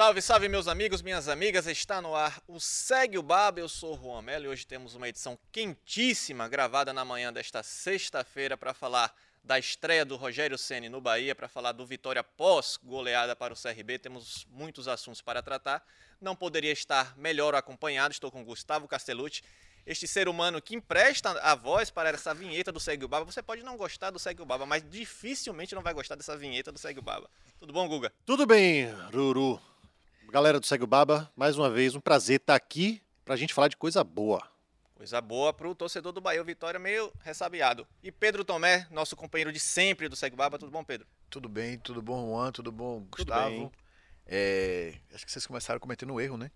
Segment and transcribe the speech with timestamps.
[0.00, 3.92] Salve, salve meus amigos, minhas amigas, está no ar o Segue o Baba, eu sou
[3.92, 8.72] o Juan Melo e hoje temos uma edição quentíssima gravada na manhã desta sexta-feira para
[8.72, 9.14] falar
[9.44, 13.56] da estreia do Rogério Ceni no Bahia, para falar do Vitória pós goleada para o
[13.56, 15.86] CRB, temos muitos assuntos para tratar.
[16.18, 19.42] Não poderia estar melhor acompanhado, estou com Gustavo Castellucci,
[19.86, 23.26] este ser humano que empresta a voz para essa vinheta do Segue o Baba.
[23.26, 26.72] Você pode não gostar do Segue o Baba, mas dificilmente não vai gostar dessa vinheta
[26.72, 27.28] do Segue o Baba.
[27.58, 28.10] Tudo bom, Guga?
[28.24, 29.60] Tudo bem, Ruru.
[30.30, 33.52] Galera do Segue o Baba, mais uma vez, um prazer estar aqui para a gente
[33.52, 34.40] falar de coisa boa.
[34.94, 37.84] Coisa boa para o torcedor do Bahia, o Vitória meio ressabiado.
[38.00, 41.08] E Pedro Tomé, nosso companheiro de sempre do Segue Baba, tudo bom, Pedro?
[41.28, 43.50] Tudo bem, tudo bom, Juan, tudo bom, Gustavo.
[43.50, 43.72] bem.
[44.24, 46.52] É, acho que vocês começaram cometendo um erro, né?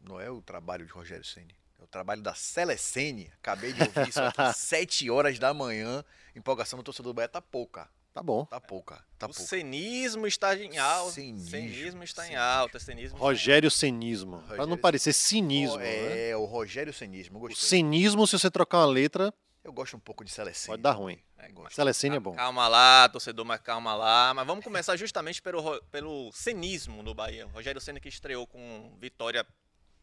[0.00, 3.30] Não é o trabalho de Rogério Ceni, é o trabalho da Celecene.
[3.36, 6.04] Acabei de ouvir isso aqui, 7 horas da manhã.
[6.34, 8.44] Empolgação do torcedor do Bahia tá pouca, Tá bom.
[8.44, 9.42] tá pouca, tá o pouca.
[9.48, 11.12] cenismo está em alta.
[11.12, 12.44] Cenismo, Cenismo está em cenismo.
[12.44, 12.78] alta.
[12.80, 14.38] Cenismo em Rogério Cenismo.
[14.42, 15.76] Para não Rogério parecer cinismo.
[15.76, 16.30] Oh, né?
[16.30, 17.68] é, o Rogério Cenismo, eu O gostei.
[17.68, 20.72] cenismo, se você trocar uma letra, Eu gosto um pouco de Celecene.
[20.72, 21.18] pode dar ruim.
[21.38, 21.48] É.
[21.70, 22.34] Celecine é bom.
[22.34, 24.34] Calma lá, torcedor, mas calma lá.
[24.34, 27.46] Mas vamos começar justamente pelo, pelo cenismo no Bahia.
[27.46, 29.46] O Rogério Senna que estreou com vitória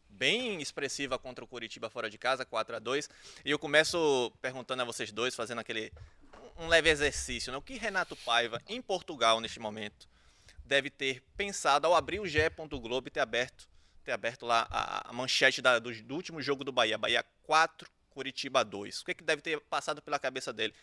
[0.08, 3.08] bem expressiva contra o Curitiba fora de casa, 4 a 2
[3.44, 5.92] E eu começo perguntando a vocês dois, fazendo aquele
[6.58, 7.58] um leve exercício, né?
[7.58, 10.08] O que Renato Paiva, em Portugal, neste momento,
[10.64, 12.40] deve ter pensado ao abrir o GE.
[12.80, 13.68] Globo e ter aberto,
[14.04, 16.98] ter aberto lá a, a manchete da- do, do último jogo do Bahia.
[16.98, 19.00] Bahia 4, Curitiba 2.
[19.00, 20.74] O que, que deve ter passado pela cabeça dele?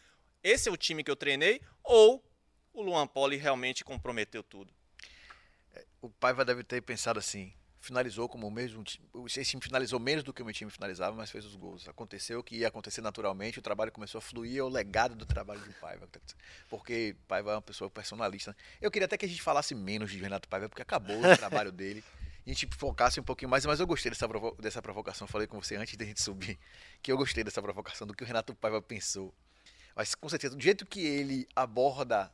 [0.41, 2.23] Esse é o time que eu treinei ou
[2.73, 4.73] o Luan Poli realmente comprometeu tudo?
[6.01, 7.53] O Paiva deve ter pensado assim.
[7.85, 9.05] Finalizou como o mesmo time.
[9.27, 11.87] Esse time finalizou menos do que o meu time finalizava, mas fez os gols.
[11.87, 15.23] Aconteceu o que ia acontecer naturalmente, o trabalho começou a fluir, é o legado do
[15.23, 16.09] trabalho de Paiva.
[16.67, 18.49] Porque Paiva é uma pessoa personalista.
[18.51, 18.57] né?
[18.81, 21.71] Eu queria até que a gente falasse menos de Renato Paiva, porque acabou o trabalho
[21.73, 22.03] dele.
[22.43, 25.27] E a gente focasse um pouquinho mais, mas eu gostei dessa, provo- dessa provocação.
[25.27, 26.57] Falei com você antes da gente subir,
[27.03, 29.31] que eu gostei dessa provocação, do que o Renato Paiva pensou.
[29.95, 32.31] Mas com certeza, do jeito que ele aborda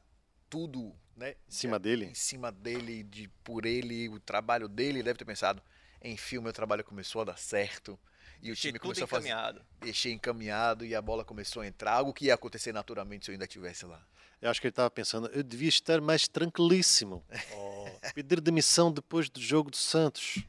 [0.52, 1.32] tudo, né?
[1.48, 2.06] Em cima dele?
[2.06, 5.64] Em cima dele, de, por ele, o trabalho dele, ele deve ter pensado,
[6.04, 7.98] enfim, o meu trabalho começou a dar certo.
[8.42, 9.30] E o Achei time tudo começou a fazer.
[9.30, 9.66] encaminhado.
[9.80, 11.94] Deixei encaminhado e a bola começou a entrar.
[11.94, 14.06] Algo que ia acontecer naturalmente se eu ainda estivesse lá.
[14.42, 17.24] Eu acho que ele estava pensando, eu devia estar mais tranquilíssimo.
[18.14, 20.44] Pedir demissão depois do jogo do Santos.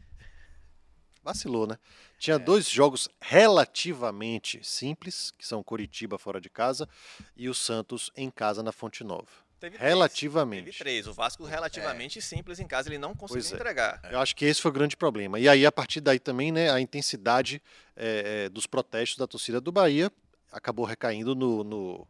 [1.23, 1.79] Vacilou, né?
[2.19, 6.89] Tinha dois jogos relativamente simples, que são Curitiba fora de casa
[7.37, 9.31] e o Santos em casa na Fonte Nova.
[9.63, 9.93] Teve três.
[9.93, 10.65] Relativamente.
[10.65, 11.07] Teve três.
[11.07, 13.55] O Vasco relativamente simples em casa, ele não conseguiu é.
[13.55, 14.01] entregar.
[14.11, 15.39] Eu acho que esse foi o grande problema.
[15.39, 17.63] E aí, a partir daí também, né, a intensidade
[17.97, 20.11] eh, eh, dos protestos da torcida do Bahia
[20.51, 22.09] acabou recaindo no, no,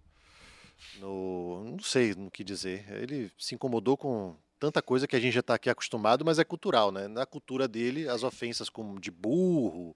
[0.99, 2.87] no- Não sei no que dizer.
[2.89, 6.45] Ele se incomodou com tanta coisa que a gente já está aqui acostumado, mas é
[6.45, 7.07] cultural, né?
[7.07, 9.95] Na cultura dele, as ofensas como de burro,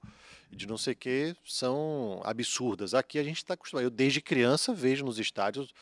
[0.50, 2.92] de não sei o que, são absurdas.
[2.92, 3.84] Aqui a gente está acostumado.
[3.84, 5.72] Eu, desde criança, vejo nos estádios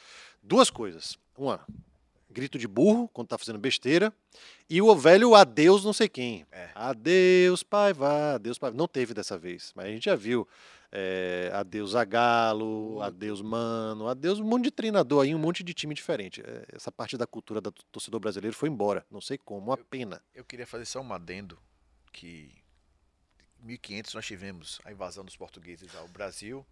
[0.40, 1.18] duas coisas.
[1.36, 1.64] Uma,
[2.34, 4.12] grito de burro quando tá fazendo besteira.
[4.68, 6.44] E o velho adeus não sei quem.
[6.50, 6.70] É.
[6.74, 8.72] Adeus, pai, vá, adeus, pai.
[8.72, 10.46] Não teve dessa vez, mas a gente já viu.
[10.96, 15.74] É, adeus a Galo, adeus Mano, adeus um monte de treinador aí, um monte de
[15.74, 16.40] time diferente.
[16.40, 19.04] É, essa parte da cultura do torcedor brasileiro foi embora.
[19.10, 20.22] Não sei como, uma pena.
[20.32, 21.58] Eu queria fazer só um adendo
[22.12, 22.52] que
[23.60, 26.64] em 1500 nós tivemos a invasão dos portugueses ao Brasil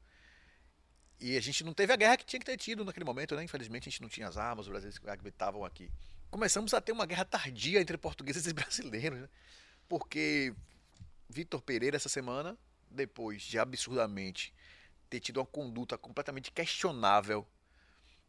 [1.23, 3.45] e a gente não teve a guerra que tinha que ter tido naquele momento, né?
[3.45, 5.89] Infelizmente a gente não tinha as armas, os brasileiros que habitavam aqui.
[6.33, 9.29] Começamos a ter uma guerra tardia entre portugueses e brasileiros, né?
[9.89, 10.53] Porque
[11.29, 12.59] Vitor Pereira essa semana,
[12.91, 14.53] depois de absurdamente
[15.09, 17.47] ter tido uma conduta completamente questionável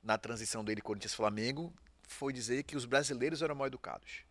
[0.03, 1.73] na transição dele Corinthians-Flamengo,
[2.07, 4.23] foi dizer que os brasileiros eram mal educados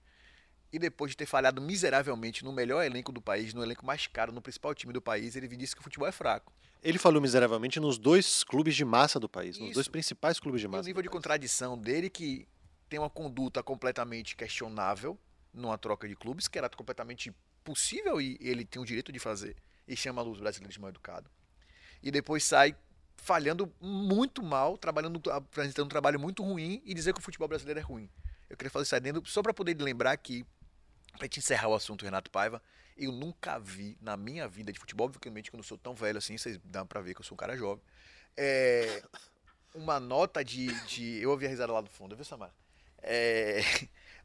[0.72, 4.32] e depois de ter falhado miseravelmente no melhor elenco do país, no elenco mais caro,
[4.32, 6.52] no principal time do país, ele disse que o futebol é fraco.
[6.82, 9.74] Ele falou miseravelmente nos dois clubes de massa do país, nos Isso.
[9.74, 10.88] dois principais clubes de E o massa.
[10.88, 11.12] nível de país.
[11.12, 12.48] contradição dele que
[12.88, 15.18] tem uma conduta completamente questionável
[15.52, 17.32] numa troca de clubes, que era completamente
[17.62, 19.54] possível e ele tem o direito de fazer,
[19.86, 21.30] e chama os brasileiros de mal educado.
[22.02, 22.74] E depois sai
[23.16, 27.78] falhando muito mal, trabalhando, apresentando um trabalho muito ruim e dizer que o futebol brasileiro
[27.78, 28.08] é ruim.
[28.50, 30.44] Eu queria fazer isso adendo só para poder lembrar que,
[31.12, 32.62] pra gente encerrar o assunto Renato Paiva,
[32.96, 36.18] eu nunca vi na minha vida de futebol, obviamente que eu não sou tão velho
[36.18, 37.82] assim, vocês dá pra ver que eu sou um cara jovem,
[38.36, 39.02] é,
[39.74, 41.18] uma nota de, de.
[41.18, 42.52] Eu ouvi a risada lá do fundo, viu, Samara?
[43.02, 43.60] É,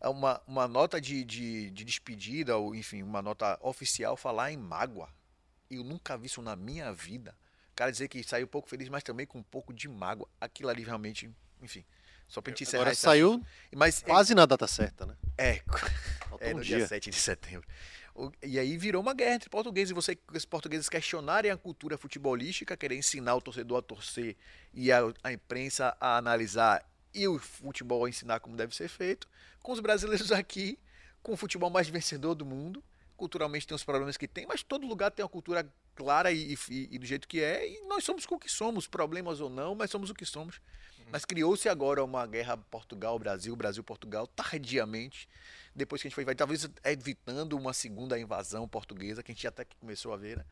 [0.03, 5.09] uma, uma nota de, de, de despedida, ou enfim, uma nota oficial falar em mágoa.
[5.69, 7.35] Eu nunca vi isso na minha vida.
[7.71, 10.27] O cara dizer que saiu um pouco feliz, mas também com um pouco de mágoa.
[10.39, 11.29] Aquilo ali realmente,
[11.61, 11.83] enfim.
[12.27, 13.44] Só pra gente encerrar Agora saiu.
[13.75, 15.15] Mas quase na data certa, né?
[15.38, 15.62] é,
[16.39, 16.88] é no dia dia.
[16.88, 17.68] 7 de setembro.
[18.41, 19.91] E aí virou uma guerra entre portugueses.
[19.91, 24.35] E você, os portugueses questionarem a cultura futebolística, querer ensinar o torcedor a torcer
[24.74, 26.83] e a, a imprensa a analisar
[27.13, 29.27] e o futebol a ensinar como deve ser feito.
[29.62, 30.77] Com os brasileiros aqui,
[31.21, 32.83] com o futebol mais vencedor do mundo.
[33.15, 36.88] Culturalmente tem os problemas que tem, mas todo lugar tem uma cultura clara e, e-
[36.91, 37.68] e do jeito que é.
[37.68, 40.59] E nós somos o que somos, problemas ou não, mas somos o que somos.
[41.12, 45.27] Mas criou-se agora uma guerra Portugal-Brasil, Brasil-Portugal, tardiamente,
[45.74, 49.65] depois que a gente foi, talvez evitando uma segunda invasão portuguesa, que a gente até
[49.80, 50.45] começou a ver, né?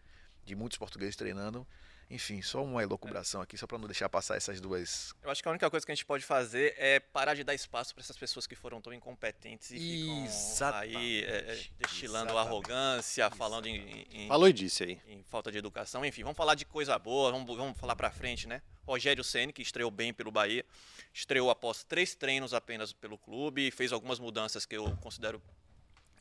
[0.46, 1.68] De muitos portugueses treinando.
[2.08, 5.12] Enfim, só uma elucubração aqui, só para não deixar passar essas duas.
[5.24, 7.56] Eu acho que a única coisa que a gente pode fazer é parar de dar
[7.56, 12.26] espaço para essas pessoas que foram tão incompetentes e ficam aí Exatamente, é, é, destilando
[12.32, 15.02] exatamente, arrogância, falando em, em- Falou e disse aí.
[15.08, 16.06] em falta de educação.
[16.06, 18.62] Enfim, vamos falar de coisa boa, vamos, vamos falar pra frente, né?
[18.86, 20.64] Rogério Ceni que estreou bem pelo Bahia,
[21.12, 25.42] estreou após três treinos apenas pelo clube, fez algumas mudanças que eu considero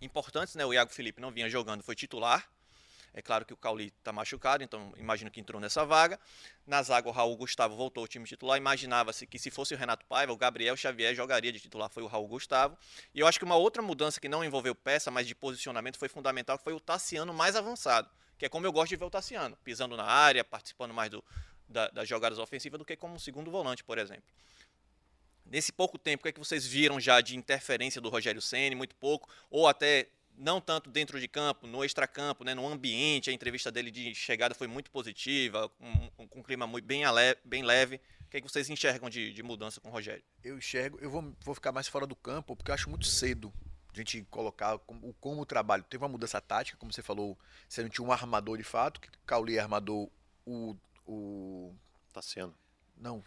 [0.01, 0.65] importantes, né?
[0.65, 2.49] O Iago Felipe não vinha jogando, foi titular.
[3.17, 6.19] É claro que o Cauli está machucado, então imagino que entrou nessa vaga.
[6.67, 8.59] Na zaga, o Raul Gustavo voltou ao time titular.
[8.59, 12.07] Imaginava-se que se fosse o Renato Paiva, o Gabriel Xavier jogaria de titular, foi o
[12.09, 12.77] Raul Gustavo.
[13.15, 16.09] E eu acho que uma outra mudança que não envolveu peça, mas de posicionamento, foi
[16.09, 18.11] fundamental, que foi o Tassiano mais avançado.
[18.37, 21.25] Que é como eu gosto de ver o Tassiano, pisando na área, participando mais do,
[21.69, 24.25] da- das jogadas ofensivas do que como segundo volante, por exemplo.
[25.47, 28.75] Nesse pouco tempo, o que, é que vocês viram já de interferência do Rogério Ceni?
[28.75, 33.31] Muito pouco, ou até não tanto dentro de campo, no extracampo, né, no ambiente.
[33.31, 37.63] A entrevista dele de chegada foi muito positiva, com, um clima muito bem, ale- bem
[37.63, 38.01] leve.
[38.27, 40.23] O que, é que vocês enxergam de, de mudança com o Rogério?
[40.43, 43.53] Eu enxergo, eu vou, vou ficar mais fora do campo, porque eu acho muito cedo
[43.93, 45.85] a gente colocar como, o- como o trabalho.
[45.85, 47.39] Teve uma mudança tática, como você falou,
[47.69, 50.09] você não tinha um armador de fato, que Cauli é armador,
[50.45, 50.77] o.
[51.07, 51.73] o
[52.13, 52.55] Tassiano.
[52.97, 53.23] não,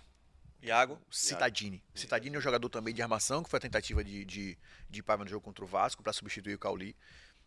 [0.62, 1.00] Iago?
[1.12, 1.84] Citadini.
[1.94, 4.58] Citadini é um jogador também de armação, que foi a tentativa de, de,
[4.90, 6.96] de Paiva no jogo contra o Vasco para substituir o Cauli.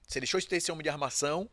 [0.07, 1.51] Você deixou de ter esse homem de armação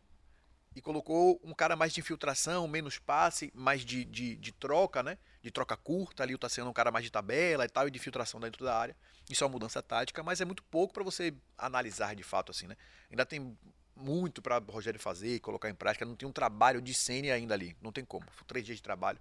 [0.75, 5.17] e colocou um cara mais de infiltração, menos passe, mais de, de, de troca, né?
[5.41, 7.91] De troca curta ali, o Tassiano é um cara mais de tabela e tal, e
[7.91, 8.95] de infiltração dentro da área.
[9.27, 12.67] Isso é uma mudança tática, mas é muito pouco para você analisar de fato assim,
[12.67, 12.77] né?
[13.09, 13.57] Ainda tem
[13.95, 17.55] muito para Rogério fazer e colocar em prática, não tem um trabalho de cena ainda
[17.55, 18.25] ali, não tem como.
[18.31, 19.19] Foi três dias de trabalho.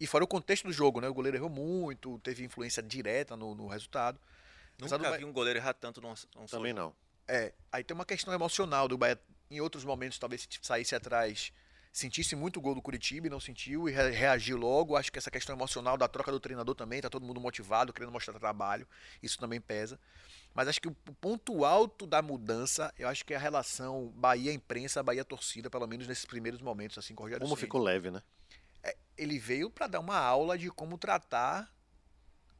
[0.00, 1.08] E fora o contexto do jogo, né?
[1.08, 4.18] O goleiro errou muito, teve influência direta no, no resultado.
[4.78, 6.80] Apesar do Nunca Ba- vi um goleiro errar tanto num, num Também jogo.
[6.80, 6.94] não.
[7.28, 9.20] É, aí tem uma questão emocional do Bahia.
[9.50, 11.52] Em outros momentos, talvez se saísse atrás,
[11.92, 14.96] sentisse muito o gol do Curitiba e não sentiu e re- reagiu logo.
[14.96, 18.12] Acho que essa questão emocional da troca do treinador também, tá todo mundo motivado, querendo
[18.12, 18.86] mostrar trabalho.
[19.22, 19.98] Isso também pesa.
[20.54, 24.08] Mas acho que o o ponto alto da mudança, eu acho que é a relação
[24.16, 28.10] Bahia-imprensa, Bahia-torcida, pelo menos nesses primeiros momentos, assim, com o Rogério Como Ceni ficou leve,
[28.10, 28.22] né?
[29.16, 31.72] Ele veio para dar uma aula de como tratar,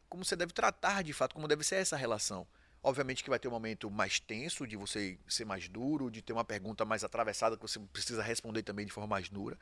[0.08, 2.46] como você deve tratar de fato, como deve ser essa relação.
[2.82, 6.32] Obviamente que vai ter um momento mais tenso, de você ser mais duro, de ter
[6.32, 9.58] uma pergunta mais atravessada que você precisa responder também de forma mais dura,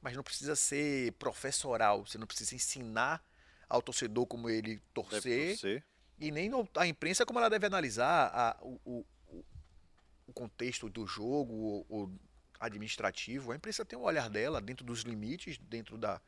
[0.00, 3.22] mas não precisa ser professoral, você não precisa ensinar
[3.68, 5.84] ao torcedor como ele torcer torcer.
[6.18, 9.44] e nem a imprensa como ela deve analisar a- o, o- o-
[10.32, 11.52] contexto do jogo,
[11.88, 12.18] o, o
[12.64, 13.52] administrativo.
[13.52, 16.20] A imprensa tem um olhar dela dentro dos limites, dentro da,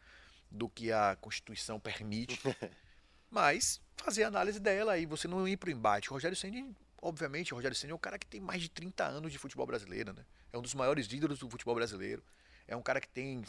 [0.50, 2.40] do que a Constituição permite,
[3.30, 6.10] mas fazer a análise dela e você não ir para o embate.
[6.10, 9.04] O Rogério Ceni, obviamente, o Rogério Ceni é um cara que tem mais de 30
[9.04, 10.24] anos de futebol brasileiro, né?
[10.52, 12.22] É um dos maiores ídolos do futebol brasileiro.
[12.68, 13.42] É um cara que tem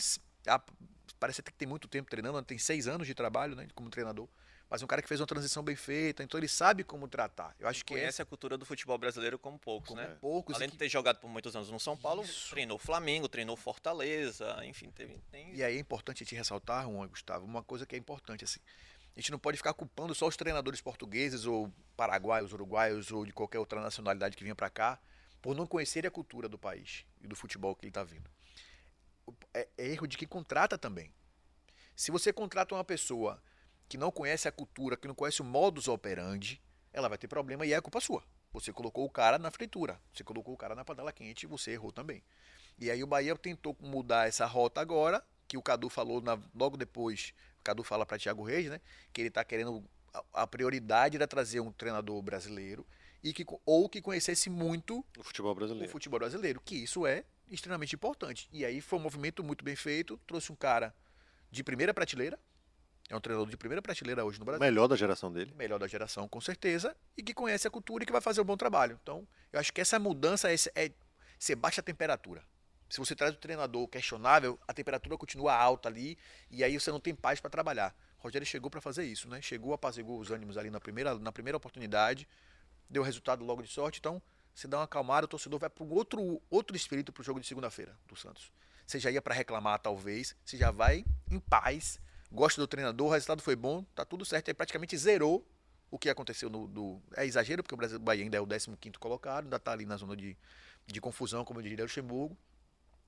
[0.48, 0.62] ah,
[1.20, 4.27] parece até que tem muito tempo treinando, tem seis anos de trabalho, né, como treinador
[4.69, 7.55] mas é um cara que fez uma transição bem feita, então ele sabe como tratar.
[7.59, 10.17] Eu acho que Conhece a cultura do futebol brasileiro como poucos, como né?
[10.19, 10.55] poucos.
[10.55, 12.50] Além e, de que- ter jogado por muitos anos no São Paulo, Isso.
[12.50, 15.17] treinou o Flamengo, treinou Fortaleza, enfim, teve.
[15.31, 15.53] Tem...
[15.55, 18.59] e aí é importante te ressaltar, Juan, Gustavo, uma coisa que é importante assim.
[19.15, 23.31] A gente não pode ficar culpando só os treinadores portugueses ou paraguaios, uruguaios ou de
[23.31, 25.00] qualquer outra nacionalidade que vinha para cá
[25.41, 28.29] por não conhecerem a cultura do país e do futebol que ele está vindo.
[29.53, 31.12] É, é erro de quem contrata também.
[31.95, 33.41] Se você contrata uma pessoa
[33.88, 37.65] que não conhece a cultura, que não conhece o modus operandi, ela vai ter problema
[37.65, 38.24] e é culpa sua.
[38.53, 41.72] Você colocou o cara na fritura, você colocou o cara na panela quente e você
[41.72, 42.24] errou também.
[42.79, 46.75] E aí o Bahia tentou mudar essa rota agora, que o Cadu falou na- logo
[46.77, 48.82] depois, o Cadu fala para Thiago Reis, né,
[49.13, 52.86] que ele está querendo a, a prioridade era trazer um treinador brasileiro
[53.24, 55.91] e que, ou que conhecesse muito O futebol o brasileiro.
[55.91, 58.48] futebol brasileiro, que isso é extremamente importante.
[58.51, 60.94] E aí foi um movimento muito bem feito, trouxe um cara
[61.51, 62.39] de primeira prateleira,
[63.10, 65.54] é um treinador de primeira prateleira hoje no Brasil, melhor da geração dele.
[65.56, 68.46] melhor da geração com certeza, e que conhece a cultura e que vai fazer um
[68.46, 69.00] bom trabalho.
[69.02, 70.92] Então, eu acho que essa mudança é, é
[71.38, 72.44] você baixa a temperatura.
[72.90, 76.18] Se você traz o treinador questionável, a temperatura continua alta ali
[76.50, 77.96] e aí você não tem paz para trabalhar.
[78.20, 79.42] O Rogério chegou para fazer isso, né?
[79.42, 82.28] Chegou, apaziguou os ânimos ali na primeira, na primeira oportunidade,
[82.90, 84.22] deu resultado logo de sorte, então
[84.56, 87.46] você dá uma acalmada, o torcedor vai para outro, outro espírito para o jogo de
[87.46, 88.52] segunda-feira do Santos.
[88.86, 92.00] Você já ia para reclamar, talvez, você já vai em paz,
[92.31, 95.46] gosta do treinador, o resultado foi bom, tá tudo certo, aí praticamente zerou
[95.89, 96.67] o que aconteceu no.
[96.67, 99.86] Do, é exagero, porque o Brasil Bahia ainda é o 15 colocado, ainda tá ali
[99.86, 100.38] na zona de,
[100.86, 102.38] de confusão, como eu diria o Luxemburgo,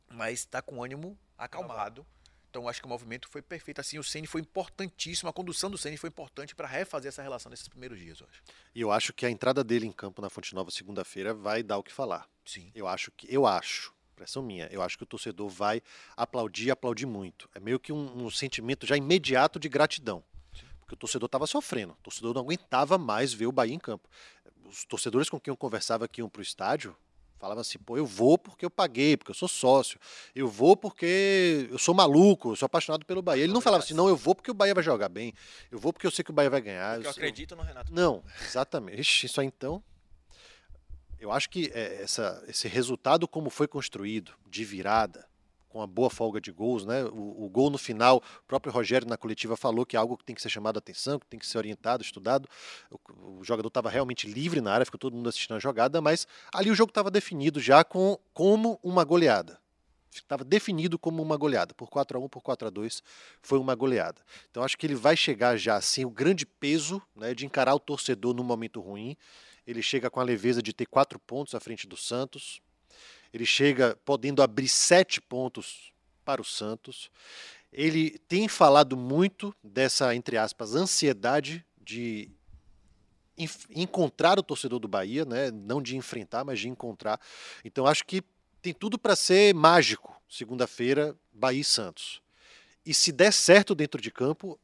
[0.09, 2.05] mas está com ânimo acalmado.
[2.49, 3.79] Então acho que o movimento foi perfeito.
[3.79, 7.49] Assim, o Ceni foi importantíssimo, a condução do Ceni foi importante para refazer essa relação
[7.49, 8.41] nesses primeiros dias, eu acho.
[8.73, 11.77] E eu acho que a entrada dele em campo na Fonte Nova segunda-feira vai dar
[11.77, 12.27] o que falar.
[12.43, 12.71] Sim.
[12.73, 13.31] Eu acho que.
[13.33, 13.93] Eu acho.
[14.19, 14.67] Impressão minha.
[14.69, 15.81] Eu acho que o torcedor vai
[16.17, 17.49] aplaudir aplaudir muito.
[17.55, 20.21] É meio que um, um sentimento já imediato de gratidão.
[20.81, 21.93] Porque o torcedor estava sofrendo.
[21.93, 24.09] O torcedor não aguentava mais ver o Bahia em campo.
[24.65, 26.93] Os torcedores com quem eu conversava que iam para o estádio
[27.39, 29.97] falavam assim: pô, eu vou porque eu paguei, porque eu sou sócio.
[30.35, 33.45] Eu vou porque eu sou maluco, eu sou apaixonado pelo Bahia.
[33.45, 35.33] Ele não falava assim: não, eu vou porque o Bahia vai jogar bem.
[35.71, 36.95] Eu vou porque eu sei que o Bahia vai ganhar.
[36.95, 37.93] Porque eu acredito no Renato.
[37.93, 38.99] não, exatamente.
[38.99, 39.81] Ixi, isso aí então.
[41.19, 45.27] Eu acho que é, essa, esse resultado, como foi construído, de virada,
[45.67, 47.03] com a boa folga de gols, né?
[47.05, 50.23] O, o gol no final, o próprio Rogério na coletiva falou que é algo que
[50.23, 52.47] tem que ser chamado a atenção, que tem que ser orientado, estudado.
[52.89, 56.25] O, o jogador estava realmente livre na área, ficou todo mundo assistindo a jogada, mas
[56.53, 59.59] ali o jogo estava definido já com, como uma goleada.
[60.11, 61.73] Estava definido como uma goleada.
[61.75, 63.03] Por 4 a 1 por 4 a 2
[63.41, 64.21] foi uma goleada.
[64.49, 67.79] Então acho que ele vai chegar já assim, o grande peso né, de encarar o
[67.79, 69.15] torcedor num momento ruim.
[69.69, 72.59] Ele chega com a leveza de ter quatro pontos à frente do Santos.
[73.31, 75.93] Ele chega podendo abrir sete pontos
[76.25, 77.11] para o Santos.
[77.71, 82.31] Ele tem falado muito dessa, entre aspas, ansiedade de
[83.69, 85.51] encontrar o torcedor do Bahia, né?
[85.51, 87.21] não de enfrentar, mas de encontrar.
[87.63, 88.23] Então acho que
[88.63, 92.23] tem tudo para ser mágico, segunda-feira, Bahia e Santos.
[92.83, 94.59] E se der certo dentro de campo,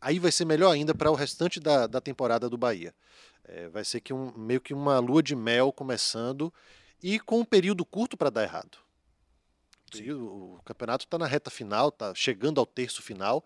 [0.00, 2.94] aí vai ser melhor ainda para o restante da, da temporada do Bahia.
[3.52, 6.54] É, vai ser que um, meio que uma lua de mel começando
[7.02, 8.78] e com um período curto para dar errado.
[9.88, 13.44] O período- O campeonato está na reta final, está chegando ao terço final.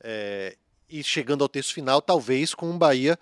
[0.00, 0.58] é,
[0.88, 3.18] e chegando ao terço final, talvez com o Bahia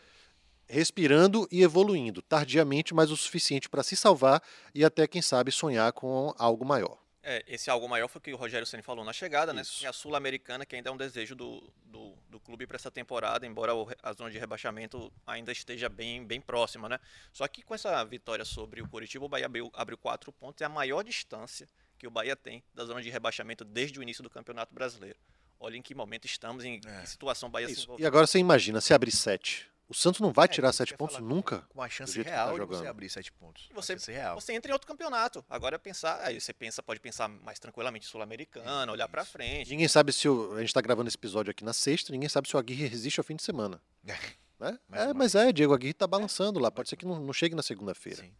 [0.66, 4.42] respirando e evoluindo, tardiamente, mas o suficiente para se salvar
[4.74, 6.98] e até, quem sabe, sonhar com algo maior.
[7.24, 9.62] É, esse algo maior foi o que o Rogério Ceni falou na chegada, né?
[9.62, 9.82] Isso.
[9.84, 13.46] E a Sul-Americana, que ainda é um desejo do, do, do clube para essa temporada,
[13.46, 16.98] embora a zona de rebaixamento ainda esteja bem, bem próxima, né?
[17.32, 20.64] Só que com essa vitória sobre o Curitiba, o Bahia abriu, abriu quatro pontos, é
[20.64, 24.28] a maior distância que o Bahia tem da zona de rebaixamento desde o início do
[24.28, 25.18] Campeonato Brasileiro.
[25.60, 27.02] Olha em que momento estamos, em É.
[27.02, 27.84] que situação o Bahia se Isso.
[27.84, 28.02] envolveu.
[28.02, 29.70] E agora você imagina, se abrir sete.
[29.92, 31.66] O Santos não vai É, tirar sete pontos nunca.
[31.68, 33.68] Com uma chance que real tá de você abrir sete pontos.
[33.70, 33.94] E você-.
[34.34, 35.44] Você entra em outro campeonato.
[35.50, 39.70] Agora é pensar, aí você pensa, pode pensar mais tranquilamente sul-americana, olhar para frente.
[39.70, 42.48] Ninguém sabe se o, a gente está gravando esse episódio aqui na sexta, ninguém sabe
[42.48, 43.82] se o Aguirre resiste ao fim de semana.
[44.62, 44.78] Né?
[44.88, 46.70] Mais É, mas é, Diego Aguirre está balançando lá.
[46.70, 48.22] Pode ser que não, não chegue na segunda-feira.
[48.22, 48.32] Sim.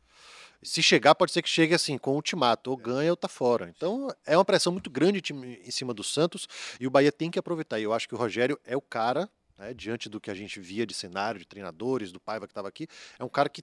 [0.62, 3.68] Se chegar, pode ser que chegue assim, com o ultimato, ou ganha ou tá fora.
[3.76, 6.46] Então é uma pressão muito grande em cima do Santos
[6.78, 7.80] e o Bahia tem que aproveitar.
[7.80, 9.28] E eu acho que o Rogério é o cara,
[9.62, 12.68] né, diante do que a gente via de cenário, de treinadores, do Paiva que estava
[12.68, 12.88] aqui,
[13.18, 13.62] é um cara que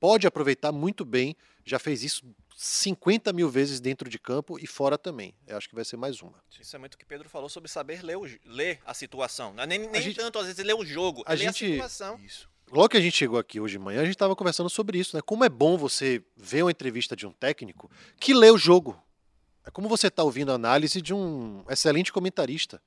[0.00, 2.24] pode aproveitar muito bem, já fez isso
[2.56, 5.34] 50 mil vezes dentro de campo e fora também.
[5.46, 6.42] Eu acho que vai ser mais uma.
[6.58, 9.52] Isso é muito o que Pedro falou sobre saber ler, o ler a situação.
[9.52, 11.22] Não é nem, nem gente- tanto, às vezes, ler o jogo.
[11.26, 12.18] a ler gente- a situação.
[12.24, 12.48] Isso.
[12.72, 15.16] Logo que a gente chegou aqui hoje de manhã, a gente estava conversando sobre isso,
[15.16, 15.22] né?
[15.22, 19.00] Como é bom você ver uma entrevista de um técnico que lê o jogo.
[19.66, 22.80] É como você está ouvindo a análise de um excelente comentarista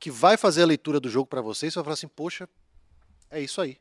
[0.00, 2.48] que vai fazer a leitura do jogo para você e você vai falar assim, poxa,
[3.30, 3.76] é isso aí.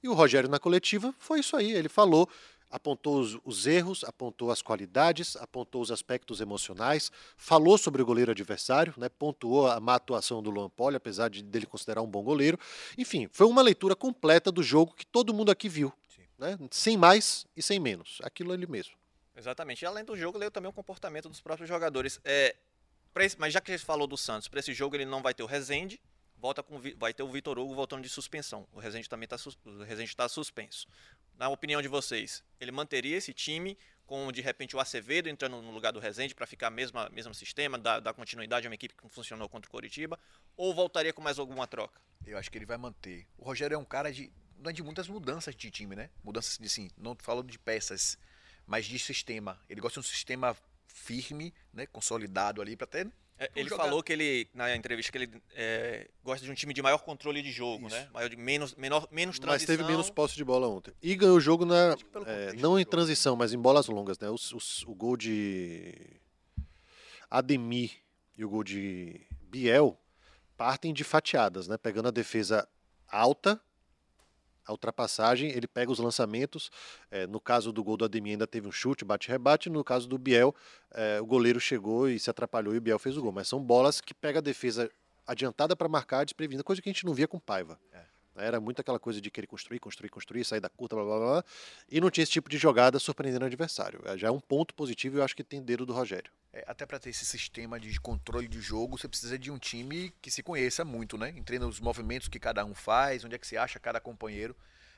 [0.00, 1.72] E o Rogério na coletiva foi isso aí.
[1.72, 2.28] Ele falou,
[2.70, 8.30] apontou os, os erros, apontou as qualidades, apontou os aspectos emocionais, falou sobre o goleiro
[8.30, 9.08] adversário, né?
[9.08, 12.56] pontuou a má atuação do Luan Poli, apesar de dele considerar um bom goleiro.
[12.96, 15.92] Enfim, foi uma leitura completa do jogo que todo mundo aqui viu.
[16.38, 16.56] Né?
[16.70, 18.18] Sem mais e sem menos.
[18.22, 18.94] Aquilo ali mesmo.
[19.36, 19.82] Exatamente.
[19.82, 22.20] E além do jogo, leu também o comportamento dos próprios jogadores.
[22.24, 22.54] É,
[23.16, 25.34] esse- mas já que a gente falou do Santos, para esse jogo ele não vai
[25.34, 26.00] ter o Rezende,
[26.36, 28.66] volta com, vai ter o Vitor Hugo voltando de suspensão.
[28.72, 29.36] O Rezende também está
[30.16, 30.86] tá suspenso.
[31.36, 35.70] Na opinião de vocês, ele manteria esse time com de repente o Acevedo entrando no
[35.70, 39.48] lugar do Rezende para ficar mesmo mesmo sistema, dar, continuidade a uma equipe que funcionou
[39.48, 40.18] contra o Coritiba,
[40.56, 42.00] ou voltaria com mais alguma troca?
[42.26, 43.26] Eu acho que ele vai manter.
[43.36, 46.10] O Rogério é um cara de não é de muitas mudanças de time, né?
[46.24, 48.18] Mudanças de assim, não falo de peças,
[48.66, 49.60] mas de sistema.
[49.68, 50.56] Ele gosta de um sistema
[50.98, 53.06] firme, né, consolidado ali para até
[53.38, 53.84] É, ele jogar.
[53.84, 57.40] falou que ele, na entrevista, que ele é, gosta de um time de maior controle
[57.40, 57.94] de jogo, Isso.
[57.96, 58.08] né?
[58.12, 59.76] Maior de menos, menor, menos Mas transição.
[59.76, 60.92] teve menos posse de bola ontem.
[61.00, 64.28] E ganhou o jogo na, é, não em transição, mas em bolas longas, né?
[64.28, 65.94] Os- os- o gol de
[67.30, 67.92] Ademir
[68.36, 69.98] e o gol de Biel
[70.56, 71.76] partem de fatiadas, né?
[71.78, 72.68] Pegando a defesa
[73.06, 73.60] alta,
[74.68, 76.70] a ultrapassagem, ele pega os lançamentos.
[77.10, 79.70] é, no caso do gol do Ademir ainda teve um chute, bate-rebate.
[79.70, 80.54] No caso do Biel,
[80.92, 83.32] é, o goleiro chegou e se atrapalhou e o Biel fez o gol.
[83.32, 84.90] Mas são bolas que pega a defesa
[85.26, 87.78] adiantada para marcar, desprevenida, coisa que a gente não via com Paiva.
[88.38, 91.44] Era muito aquela coisa de querer construir, construir, construir, sair da curta, blá blá blá.
[91.90, 94.00] E não tinha esse tipo de jogada surpreendendo o adversário.
[94.04, 96.30] É, Já é um ponto positivo e eu acho que tem dedo do Rogério.
[96.52, 100.12] É, até para ter esse sistema de controle de jogo, você precisa de um time
[100.22, 101.30] que se conheça muito, né?
[101.36, 104.56] Entenda os movimentos que cada um faz, onde é que se acha cada companheiro,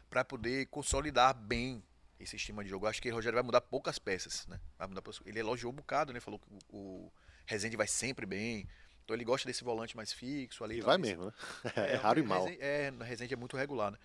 [0.08, 1.82] para poder consolidar bem
[2.18, 2.86] esse sistema de jogo.
[2.86, 4.60] Eu acho que o Rogério vai mudar poucas peças, né?
[4.78, 6.20] Vai mudar Ele elogiou um bocado, né?
[6.20, 7.12] Falou que o, o
[7.46, 8.68] Rezende vai sempre bem.
[9.10, 10.78] Então ele gosta desse volante mais fixo ali.
[10.78, 11.32] E vai mesmo, né?
[11.74, 12.46] É, raro e mal.
[12.60, 13.98] É, o Rezende é muito regular, né?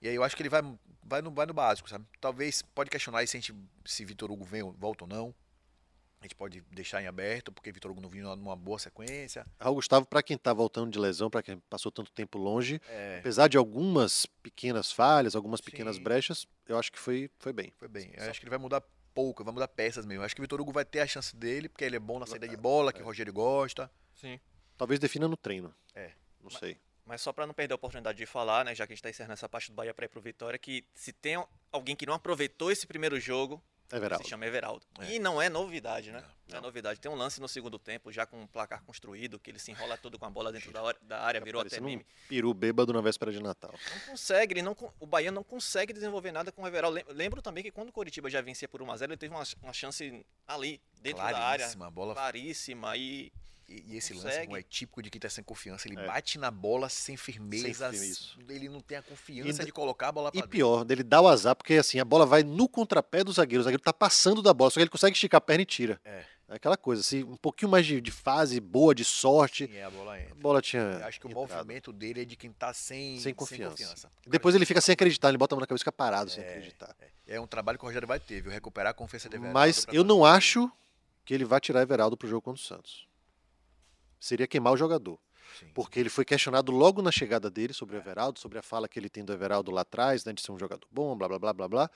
[0.00, 0.62] E aí eu acho que ele vai,
[1.02, 2.06] vai, no, vai no básico, sabe?
[2.18, 5.34] Talvez pode questionar aí se, a gente, se Vitor Hugo vem, volta ou não.
[6.20, 9.44] A gente pode deixar em aberto, porque Vitor Hugo não vinha numa boa sequência.
[9.60, 13.18] Raul Gustavo, para quem tá voltando de lesão, para quem passou tanto tempo longe, É,
[13.20, 16.02] apesar de algumas pequenas falhas, algumas pequenas Sim.
[16.02, 17.74] brechas, eu acho que foi, foi bem.
[17.76, 18.10] foi bem.
[18.16, 18.82] Eu acho que ele vai mudar
[19.14, 20.22] pouco, vai mudar peças mesmo.
[20.22, 22.18] Eu acho que o Vitor Hugo vai ter a chance dele, porque ele é bom
[22.18, 23.90] na saída de bola, que o Rogério gosta.
[24.16, 24.40] Sim.
[24.76, 25.74] Talvez defina no treino.
[25.94, 26.12] É.
[26.42, 26.78] Não sei.
[27.04, 29.10] Mas só para não perder a oportunidade de falar, né, já que a gente está
[29.10, 32.14] encerrando essa parte do Bahia para ir pro Vitória, que se tem alguém que não
[32.14, 34.24] aproveitou esse primeiro jogo, Everaldo.
[34.24, 34.84] se chama Everaldo.
[34.98, 35.12] É.
[35.14, 36.20] E não é novidade, né?
[36.20, 36.58] Não, Não.
[36.58, 36.98] é novidade.
[36.98, 39.96] Tem um lance no segundo tempo, já com um placar construído, que ele se enrola
[39.96, 42.06] todo com a bola dentro da, hora- da área, virou até Parecendo um meme.
[42.28, 43.72] peru bêbado na véspera de Natal.
[43.94, 46.96] Não consegue, ele não, o Bahia não consegue desenvolver nada com o Everaldo.
[46.96, 49.72] Lem- Lembro também que quando o Coritiba já vencia por 1x0, ele teve uma, uma
[49.72, 52.14] chance ali, dentro da área, Claríssima, a bola.
[52.14, 52.96] claríssima.
[52.96, 53.32] E
[53.68, 54.46] E, e esse lance consegue.
[54.46, 55.88] como é típico de quem tá sem confiança.
[55.88, 56.06] Ele É.
[56.06, 57.90] bate na bola sem firmeza.
[57.90, 58.38] firme, isso.
[58.48, 60.50] ele não tem a confiança E- de colocar a bola pra E dentro.
[60.50, 63.60] pior, dele dá o azar, porque assim, a bola vai no contrapé do zagueiro.
[63.60, 66.00] O zagueiro tá passando da bola, só que ele consegue esticar a perna e tira.
[66.04, 66.24] É.
[66.48, 69.66] Aquela coisa, assim, um pouquinho mais de, de fase boa, de sorte.
[69.66, 70.34] Sim, é, a bola A entra.
[70.36, 70.80] bola tinha.
[70.82, 71.50] Eu acho que o entrado.
[71.56, 74.08] movimento dele é de quem tá sem, Sem confiança.
[74.14, 76.30] Porque Depois ele fica sem acreditar, ele bota a mão na cabeça e fica parado
[76.30, 76.94] sem É, acreditar.
[77.26, 78.52] É um trabalho que o Rogério vai ter, viu?
[78.52, 80.70] Recuperar a confiança de Everaldo Mas eu não acho
[81.24, 83.08] que ele vai tirar Everaldo pro jogo contra o Santos.
[84.26, 85.18] Seria queimar o jogador.
[85.58, 85.66] Sim.
[85.74, 88.98] Porque ele foi questionado logo na chegada dele sobre o Everaldo, sobre a fala que
[88.98, 91.52] ele tem do Everaldo lá atrás, né, de ser um jogador bom, blá blá blá
[91.52, 91.90] blá blá.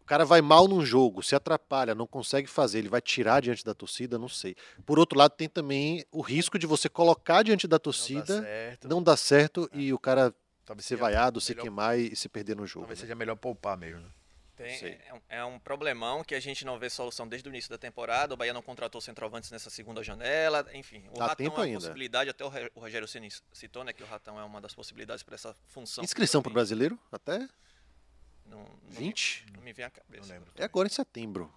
[0.00, 3.64] O cara vai mal num jogo, se atrapalha, não consegue fazer, ele vai tirar diante
[3.64, 4.54] da torcida, não sei.
[4.86, 8.40] Por outro lado, tem também o risco de você colocar diante da Não dá torcida,
[8.40, 8.88] certo.
[8.88, 10.32] não dá certo e o cara
[10.64, 12.84] Talvez ser vaiado, se melhor- queimar e, e se perder no jogo.
[12.84, 13.04] Talvez né?
[13.04, 14.00] seja melhor poupar mesmo.
[14.00, 14.08] né?
[14.56, 14.98] Tem- sei.
[15.06, 17.78] é, um, é um problemão que a gente não vê solução desde o início da
[17.78, 18.34] temporada.
[18.34, 20.66] O Bahia não contratou centroavantes nessa segunda janela.
[20.74, 21.78] Enfim, o Dá Ratão tempo é uma ainda.
[21.80, 25.22] possibilidade, até o o Rogério Ceni citou, né, que o Ratão é uma das possibilidades
[25.22, 26.02] para essa função.
[26.02, 26.98] Inscrição para brasileiro?
[27.12, 27.38] Até
[28.44, 29.44] Não, não, 20?
[29.46, 30.26] Me, não me vem à cabeça.
[30.28, 30.52] Não lembro.
[30.56, 31.52] É agora em setembro.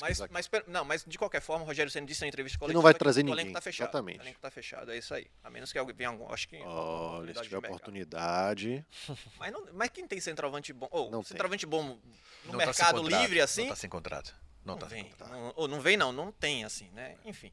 [0.00, 2.82] Mas, mas, não, mas de qualquer forma, o Rogério Ceni disse na entrevista coletiva não
[2.82, 3.86] vai que trazer o elenco ninguém, tá fechado.
[3.88, 4.18] exatamente.
[4.18, 5.26] O elenco tá fechado, é isso aí.
[5.42, 8.84] A menos que alguém venha algum, acho que Olha, se tiver oportunidade.
[9.38, 11.28] Mas, não, mas quem tem centroavante bom, ou Não tem.
[11.28, 12.00] centroavante bom no
[12.44, 13.62] Não tá mercado contrato, livre assim?
[13.62, 14.34] Não tá sem contrato.
[14.64, 15.12] Não, Não, tá sem vem.
[15.30, 17.16] Não, ou não vem não, não tem assim, né?
[17.24, 17.52] Enfim.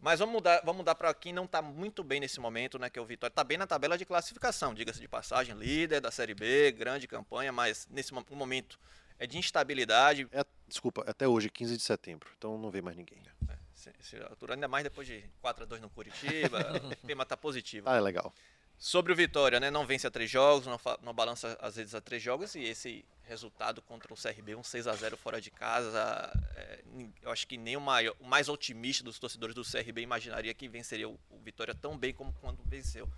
[0.00, 2.98] Mas vamos mudar, vamos mudar para quem não tá muito bem nesse momento, né, que
[2.98, 3.34] é o Vitória.
[3.34, 7.50] Tá bem na tabela de classificação, diga-se de passagem, líder da Série B, grande campanha,
[7.52, 8.78] mas nesse mo- um momento
[9.18, 10.28] é de instabilidade.
[10.32, 12.30] É, desculpa, até hoje, 15 de setembro.
[12.36, 13.20] Então não vem mais ninguém.
[13.20, 13.58] né?
[13.74, 14.16] Se,
[14.50, 16.58] ainda mais depois de 4 a 2 no Curitiba,
[17.02, 17.88] o tema tá positivo.
[17.88, 18.34] Ah, é legal.
[18.76, 19.70] Sobre o Vitória, né?
[19.70, 23.04] Não vence a três jogos, não, não balança às vezes a três jogos e esse
[23.24, 26.80] resultado contra o CRB, um 6 a 0 fora de casa, é,
[27.22, 30.66] eu acho que nem o, maior, o mais otimista dos torcedores do CRB imaginaria que
[30.68, 33.08] venceria o, o Vitória tão bem como quando venceu.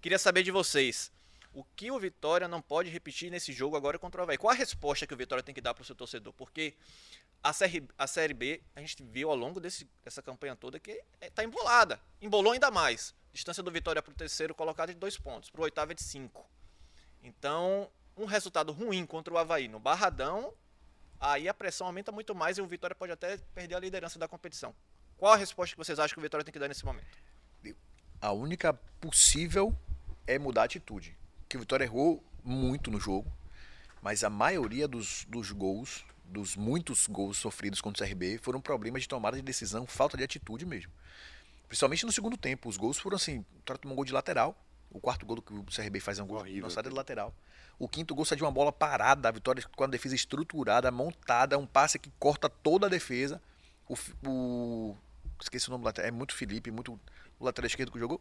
[0.00, 1.10] Queria saber de vocês,
[1.56, 4.36] o que o Vitória não pode repetir nesse jogo agora contra o Havaí?
[4.36, 6.34] Qual a resposta que o Vitória tem que dar para o seu torcedor?
[6.34, 6.74] Porque
[7.42, 11.02] a série, a série B, a gente viu ao longo desse, dessa campanha toda que
[11.18, 11.98] está embolada.
[12.20, 13.14] Embolou ainda mais.
[13.32, 15.94] Distância do Vitória para o terceiro colocado é de dois pontos, para o oitavo é
[15.94, 16.46] de cinco.
[17.22, 20.52] Então, um resultado ruim contra o Havaí no Barradão,
[21.18, 24.28] aí a pressão aumenta muito mais e o Vitória pode até perder a liderança da
[24.28, 24.74] competição.
[25.16, 27.16] Qual a resposta que vocês acham que o Vitória tem que dar nesse momento?
[28.20, 29.74] A única possível
[30.26, 31.16] é mudar a atitude.
[31.48, 33.30] Que o Vitória errou muito no jogo,
[34.02, 39.02] mas a maioria dos, dos gols dos muitos gols sofridos contra o CRB foram problemas
[39.02, 40.90] de tomada de decisão, falta de atitude mesmo.
[41.68, 42.68] Principalmente no segundo tempo.
[42.68, 44.56] Os gols foram assim: o Vitória tomou um gol de lateral.
[44.90, 47.34] O quarto gol que o CRB faz é um gol Horrível, saída de lateral.
[47.78, 51.58] O quinto gol sai de uma bola parada, a Vitória com a defesa estruturada, montada,
[51.58, 53.40] um passe que corta toda a defesa.
[53.88, 53.94] O,
[54.28, 54.96] o-
[55.40, 56.98] esqueci o nome do lateral, é muito Felipe, muito
[57.38, 58.20] o lateral esquerdo que jogou.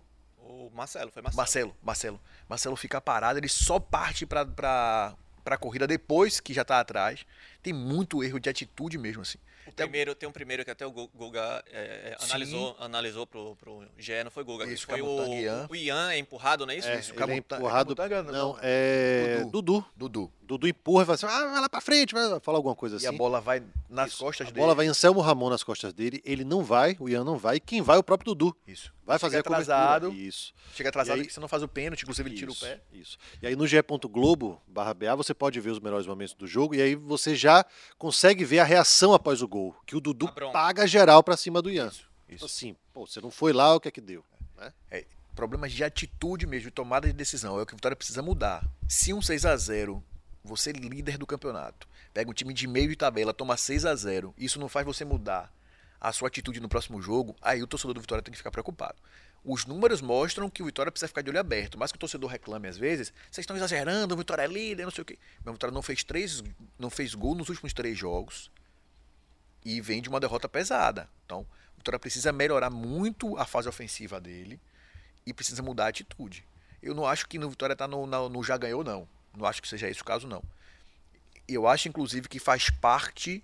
[0.56, 1.38] O Marcelo, foi Marcelo.
[1.38, 2.22] Marcelo, Marcelo.
[2.48, 5.14] Marcelo fica parado, ele só parte pra, pra,
[5.44, 7.26] pra corrida depois que já tá atrás.
[7.62, 9.38] Tem muito erro de atitude mesmo, assim.
[9.68, 13.56] O primeiro, tem um primeiro que até o Gu- Guga é, é, analisou, analisou pro,
[13.56, 14.64] pro GE, não foi Guga.
[14.68, 15.66] que Isso, foi o, Ian.
[15.68, 16.88] o Ian é empurrado, não é isso?
[16.88, 17.96] É, Isso, ele é empurrado.
[17.96, 18.60] Camutanga, Não, não.
[18.62, 19.44] é.
[19.52, 19.84] Dudu.
[19.96, 20.32] Dudu.
[20.44, 20.68] Dudu.
[20.68, 23.06] Empurra e fala assim: ah, vai lá pra frente, vai falar alguma coisa assim.
[23.06, 24.24] E a bola vai nas Isso.
[24.24, 24.62] costas A dele.
[24.62, 27.60] bola vai Anselmo Ramon nas costas dele, ele não vai, o Ian não vai, e
[27.60, 28.56] quem vai é o próprio Dudu.
[28.68, 28.94] Isso.
[29.06, 30.12] Vai Chega fazer a atrasado.
[30.12, 30.52] Isso.
[30.74, 32.82] Chega atrasado E aí- você não faz o pênalti, inclusive ele tira o Isso, pé.
[32.92, 33.18] Isso.
[33.42, 33.78] E aí no GE.
[34.10, 37.64] Globo barra BA você pode ver os melhores momentos do jogo e aí você já
[37.98, 39.76] consegue ver a reação após o gol.
[39.86, 40.54] Que o Dudu A bronca.
[40.54, 41.92] paga geral pra cima do Ian.
[42.28, 42.46] Isso.
[42.46, 44.26] Assim, pô, você não foi lá, o que é que deu?
[44.90, 47.60] É, problemas de atitude mesmo, de tomada de decisão.
[47.60, 48.68] É o que o Vitória precisa mudar.
[48.88, 50.04] Se um 6 a 0
[50.44, 54.34] você líder do campeonato, pega um time de meio de tabela, toma 6 a 0
[54.38, 55.52] isso não faz você mudar
[56.08, 58.96] a sua atitude no próximo jogo, aí o torcedor do Vitória tem que ficar preocupado.
[59.44, 62.30] Os números mostram que o Vitória precisa ficar de olho aberto, mas que o torcedor
[62.30, 65.18] reclame às vezes, vocês estão exagerando, o Vitória é líder, não sei o quê.
[65.44, 66.44] Mas o Vitória não fez três,
[66.78, 68.52] não fez gol nos últimos três jogos
[69.64, 71.10] e vem de uma derrota pesada.
[71.26, 74.60] Então, o Vitória precisa melhorar muito a fase ofensiva dele
[75.26, 76.46] e precisa mudar a atitude.
[76.84, 79.08] Eu não acho que no Vitória tá no, na- no já ganhou, não.
[79.36, 80.44] Não acho que seja esse o caso, não.
[81.48, 83.44] Eu acho, inclusive, que faz parte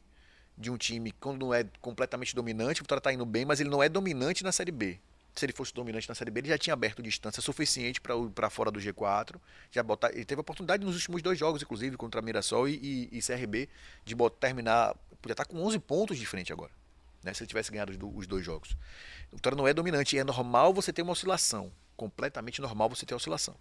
[0.62, 3.70] de um time, quando não é completamente dominante, o Vitória tá indo bem, mas ele
[3.70, 5.00] não é dominante na Série B.
[5.36, 8.70] Se ele fosse dominante na Série B, ele já tinha aberto distância suficiente para fora
[8.70, 9.36] do G4.
[9.72, 13.18] Já botar, ele teve a oportunidade nos últimos dois jogos, inclusive, contra Mirassol e, e,
[13.18, 13.68] e CRB,
[14.06, 14.94] de botar, terminar.
[15.22, 16.72] Podia estar com 11 pontos de frente agora,
[17.24, 18.72] né, se ele tivesse ganhado os, do- os dois jogos.
[19.32, 21.72] O Vitória não é dominante é normal você ter uma oscilação.
[21.96, 23.56] Completamente normal você ter oscilação.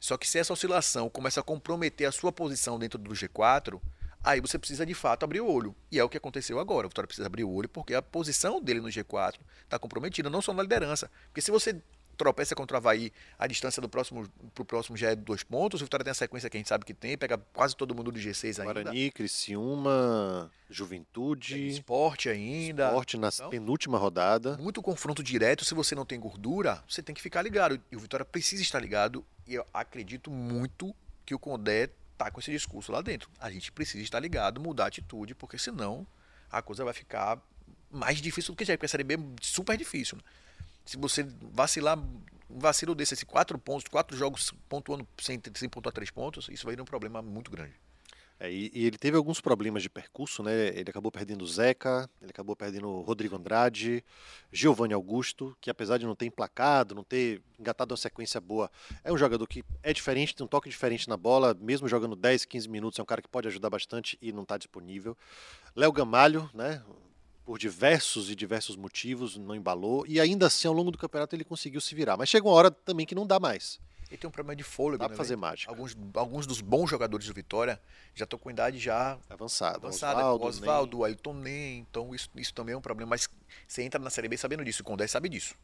[0.00, 3.80] Só que se essa oscilação começa a comprometer a sua posição dentro do G4,
[4.22, 5.74] aí você precisa de fato abrir o olho.
[5.90, 6.86] E é o que aconteceu agora.
[6.86, 10.42] O Vitória precisa abrir o olho porque a posição dele no G4 está comprometida, não
[10.42, 11.10] só na liderança.
[11.26, 11.80] Porque se você
[12.16, 15.80] tropeça contra o Havaí, a distância do próximo pro próximo já é de dois pontos,
[15.80, 18.10] o Vitória tem a sequência que a gente sabe que tem, pega quase todo mundo
[18.10, 18.72] do G6 ainda.
[18.74, 22.86] Guarani, Criciúma, Juventude, Esporte ainda.
[22.86, 24.56] Esporte na Então- penúltima rodada.
[24.58, 27.80] muito confronto direto, se você não tem gordura, você tem que ficar ligado.
[27.90, 29.24] E o Vitória precisa estar ligado.
[29.46, 33.30] E eu acredito muito que o Condé tá com esse discurso lá dentro.
[33.38, 36.06] A gente precisa estar ligado, mudar a atitude, porque senão
[36.50, 37.40] a coisa vai ficar
[37.90, 40.18] mais difícil do que já é, porque a Série B é super difícil.
[40.18, 40.24] né?
[40.84, 45.92] Se você vacilar, um vacilo desse, esse quatro pontos, quatro jogos pontuando sem, sem pontuar
[45.92, 47.74] três pontos, isso vai dar um problema muito grande.
[48.40, 50.68] É, e, e ele teve alguns problemas de percurso, né?
[50.68, 54.04] Ele acabou perdendo o Zeca, ele acabou perdendo o Rodrigo Andrade,
[54.52, 58.70] Giovanni Augusto, que apesar de não ter emplacado, não ter engatado uma sequência boa,
[59.02, 62.44] é um jogador que é diferente, tem um toque diferente na bola, mesmo jogando 10,
[62.44, 65.16] 15 minutos, é um cara que pode ajudar bastante e não está disponível.
[65.74, 66.82] Léo Gamalho, né?
[67.44, 71.44] Por diversos e diversos motivos, não embalou, e ainda assim, ao longo do campeonato, ele
[71.44, 72.16] conseguiu se virar.
[72.16, 73.80] Mas chega uma hora também que não dá mais.
[74.10, 75.02] Ele tem um problema de fôlego.
[75.02, 75.70] Dá pra fazer mágica.
[75.70, 77.80] Alguns, alguns dos bons jogadores do Vitória
[78.14, 79.76] já estão com idade já Avançado.
[79.76, 80.26] avançada.
[80.34, 83.10] Oswaldo, Ailton Nem, então isso, isso também é um problema.
[83.10, 83.28] Mas
[83.66, 85.54] você entra na Série B sabendo disso, o Condé sabe disso.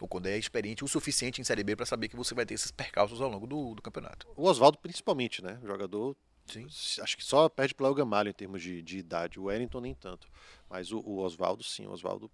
[0.00, 2.54] O Condé é experiente o suficiente em Série B para saber que você vai ter
[2.54, 4.28] esses percalços ao longo do, do campeonato.
[4.36, 5.58] O Oswaldo, principalmente, né?
[5.62, 6.16] O jogador.
[6.46, 6.66] Sim.
[7.02, 9.40] Acho que só perde para o Gamalho em termos de, de idade.
[9.40, 10.28] O Wellington nem tanto.
[10.70, 11.86] Mas o, o Oswaldo, sim.
[11.86, 12.30] O Oswaldo.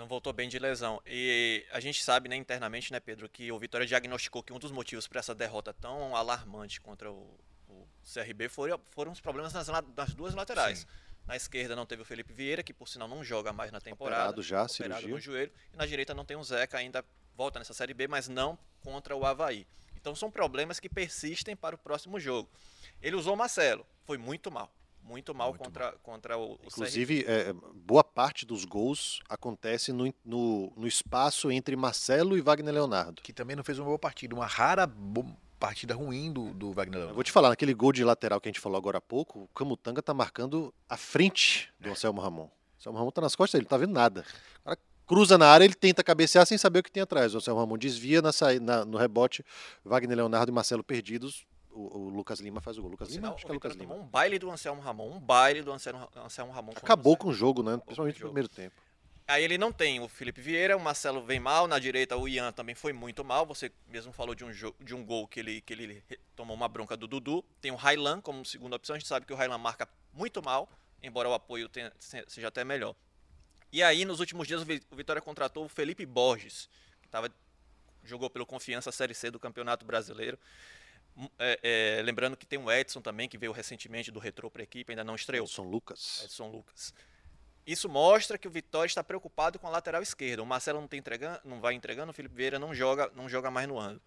[0.00, 0.98] Não voltou bem de lesão.
[1.04, 4.72] E a gente sabe, né, internamente, né, Pedro, que o Vitória diagnosticou que um dos
[4.72, 9.68] motivos para essa derrota tão alarmante contra o, o CRB foram, foram os problemas nas,
[9.68, 10.86] nas duas laterais.
[11.26, 14.22] Na esquerda não teve o Felipe Vieira, que por sinal não joga mais na temporada.
[14.30, 15.10] Operado já, operado cirurgia.
[15.10, 15.52] no joelho.
[15.70, 17.04] E na direita não tem o Zeca, ainda
[17.36, 19.66] volta nessa Série B, mas não contra o Havaí.
[19.94, 22.48] Então são problemas que persistem para o próximo jogo.
[23.02, 24.72] Ele usou o Marcelo, foi muito mal.
[25.02, 26.58] Muito mal Muito contra, contra o, o.
[26.66, 32.72] Inclusive, é, boa parte dos gols acontece no, no, no espaço entre Marcelo e Wagner
[32.72, 33.20] Leonardo.
[33.22, 34.34] Que também não fez uma boa partida.
[34.34, 34.88] Uma rara
[35.58, 37.14] partida ruim do, do Wagner Eu Leonardo.
[37.16, 39.48] vou te falar, naquele gol de lateral que a gente falou agora há pouco, o
[39.48, 42.44] Camutanga tá marcando a frente do Anselmo Ramon.
[42.46, 44.24] O Anselmo Ramon tá nas costas dele, não tá vendo nada.
[44.60, 47.34] O cara cruza na área, ele tenta cabecear sem saber o que tem atrás.
[47.34, 49.44] O Anselmo Ramon desvia na na- no rebote,
[49.84, 51.44] Wagner Leonardo e Marcelo perdidos.
[51.72, 52.90] O, o Lucas Lima faz o gol.
[52.90, 53.20] Lucas Lima?
[53.20, 53.94] sinal, Acho que é Lucas Lima.
[53.94, 56.72] um baile do Anselmo Ramon, um baile do Anselmo, Anselmo Ramon.
[56.76, 57.76] Acabou com o jogo, né?
[57.78, 58.74] Principalmente no primeiro tempo.
[59.28, 62.50] Aí ele não tem o Felipe Vieira, o Marcelo vem mal, na direita o Ian
[62.50, 63.46] também foi muito mal.
[63.46, 66.02] Você mesmo falou de um, de um gol que ele, que ele
[66.34, 67.44] tomou uma bronca do Dudu.
[67.60, 70.68] Tem o Railan como segunda opção, a gente sabe que o Railan marca muito mal,
[71.00, 72.96] embora o apoio tenha- se- seja até melhor.
[73.72, 76.68] E aí, nos últimos dias, o Vitória contratou o Felipe Borges,
[77.00, 77.30] que tava,
[78.02, 80.36] jogou pelo Confiança Série C do Campeonato Brasileiro.
[81.16, 84.62] Hum, é, é, lembrando que tem o Edson também, que veio recentemente do Retrô para
[84.62, 85.46] a equipe, ainda não estreou.
[85.46, 86.22] Edson Lucas.
[86.24, 86.94] Edson Lucas.
[87.66, 90.42] Isso mostra que o Vitória está preocupado com a lateral esquerda.
[90.42, 93.50] O Marcelo não, tá entregando, não vai entregando, o Felipe Vieira não joga, não joga
[93.50, 94.00] mais no ano.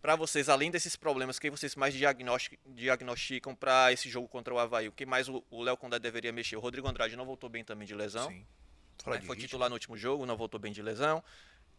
[0.00, 4.58] Para vocês, além desses problemas, que vocês mais diagnosti- diagnosticam para esse jogo contra o
[4.58, 4.86] Havaí?
[4.86, 6.56] O que mais o Léo Condé deveria mexer?
[6.56, 8.28] O Rodrigo Andrade não voltou bem também de lesão.
[8.28, 8.46] Sim.
[9.06, 9.20] Né?
[9.22, 11.22] Foi titular no último jogo, não voltou bem de lesão.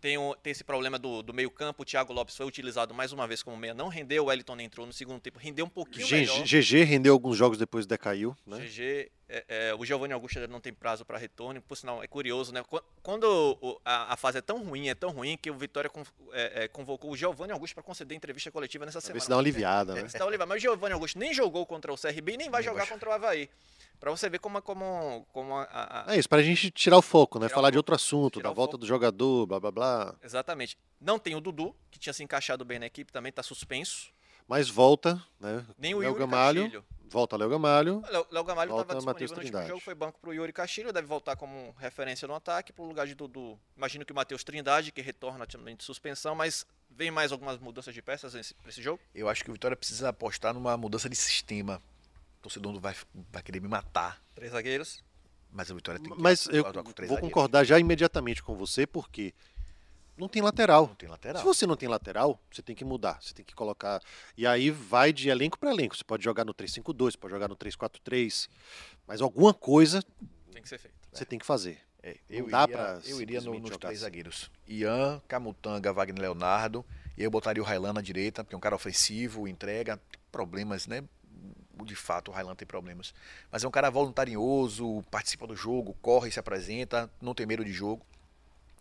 [0.02, 1.84] Tem, o- tem esse problema do, do meio-campo.
[1.84, 3.74] O Thiago Lopes foi utilizado mais uma vez como meia.
[3.74, 4.24] Não rendeu.
[4.24, 5.38] O Wellington entrou no segundo tempo.
[5.40, 6.44] Rendeu um pouquinho melhor.
[6.44, 8.60] GG rendeu alguns jogos depois decaiu, né?
[8.60, 12.08] GG, é, é, o Giovanni Augusto ainda não tem prazo para retorno, por sinal, é
[12.08, 12.64] curioso, né?
[12.64, 15.90] Qu- Quando o- a, a fase é tão ruim, é tão ruim, que o Vitória
[15.90, 19.20] con- é, é, convocou o Giovanni Augusto para conceder entrevista coletiva nessa semana.
[19.22, 20.10] se dá uma aliviada, É, né?
[20.10, 20.50] se dá uma aliviada.
[20.50, 22.92] Mas o Giovanni Augusto nem jogou contra o CRB e nem vai Nem jogar vai
[22.92, 23.50] contra o Havaí.
[24.00, 27.02] Para você ver como, como, como a, a- a- É isso, pra gente tirar o
[27.02, 27.46] foco, né?
[27.48, 27.80] Tirar o Falar de foco.
[27.80, 28.78] outro assunto, da o volta foco.
[28.80, 30.16] do jogador, blá blá blá.
[30.24, 30.78] Exatamente.
[31.00, 34.10] Não tem o Dudu, que tinha se encaixado bem na equipe, também está suspenso.
[34.48, 35.64] Mas volta, né?
[35.78, 36.86] Nem o Yuri Gamalho, Castilho.
[37.10, 38.02] Volta Léo Gamalho.
[38.32, 39.68] Léo Gamalho Volta estava Matheus disponível no último Trindade.
[39.70, 42.88] jogo, foi banco para o Yuri Castilho, deve voltar como referência no ataque para o
[42.88, 43.60] lugar de Dudu.
[43.76, 48.02] Imagino que o Matheus Trindade, que retorna de suspensão, mas vem mais algumas mudanças de
[48.02, 49.00] peças para esse jogo?
[49.14, 51.82] Eu acho que o Vitória precisa apostar numa mudança de sistema.
[52.40, 52.96] O torcedor não vai,
[53.32, 54.22] vai querer me matar.
[54.34, 55.04] Três zagueiros.
[55.52, 57.20] Mas o Vitória tem que Mas eu vou zagueiros.
[57.20, 59.34] concordar já imediatamente com você, porque
[60.20, 60.88] não tem lateral.
[60.88, 61.40] Não tem lateral.
[61.42, 64.02] Se você não tem lateral, você tem que mudar, você tem que colocar.
[64.38, 65.96] E aí vai de elenco para elenco.
[65.96, 68.50] Você pode jogar no 3-5-2, pode jogar no 3-4-3,
[69.08, 70.04] mas alguma coisa
[70.52, 70.96] Tem que ser feito.
[71.12, 71.80] você tem que fazer.
[72.02, 73.96] É, Não eu, dá iria, pra eu iria no- nos três assim.
[74.04, 74.50] zagueiros.
[74.68, 76.86] Ian, Camutanga, Wagner Leonardo.
[77.18, 80.00] E eu botaria o Railan na direita, porque é um cara ofensivo, entrega
[80.32, 81.04] problemas, né?
[81.84, 83.14] De fato, o Railan tem problemas.
[83.52, 87.72] Mas é um cara voluntarioso, participa do jogo, corre, se apresenta, não tem medo de
[87.74, 88.06] jogo.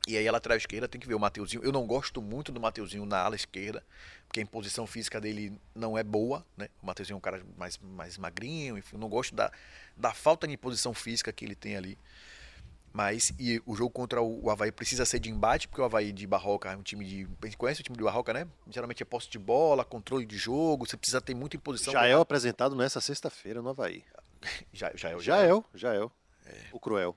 [0.08, 1.62] E aí a lateral esquerda tem que ver o Mateuzinho.
[1.62, 3.84] Eu não gosto muito do Mateuzinho na ala esquerda,
[4.26, 6.70] porque a imposição física dele não é boa, né?
[6.82, 9.52] O Mateuzinho é um cara mais, mais magrinho, enfim, eu não gosto da,
[9.94, 11.98] da falta de imposição física que ele tem ali.
[12.90, 16.10] Mas e o jogo contra o, o Havaí precisa ser de embate, porque o Havaí
[16.10, 17.28] de Barroca é um time de.
[17.42, 18.48] A gente conhece o time de Barroca, né?
[18.70, 21.92] Geralmente é posse de bola, controle de jogo, você precisa ter muita imposição.
[21.92, 24.02] Já é apresentado nessa sexta-feira no Havaí.
[24.42, 25.10] É, Já é, já
[26.46, 26.70] é.
[26.72, 27.14] O Cruel.